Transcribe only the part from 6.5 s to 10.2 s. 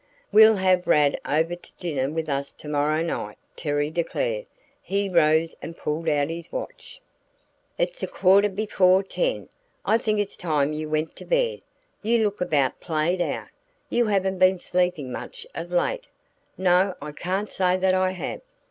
watch. "It's a quarter before ten. I think